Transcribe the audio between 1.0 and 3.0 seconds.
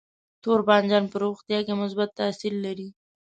په روغتیا کې مثبت تاثیر لري.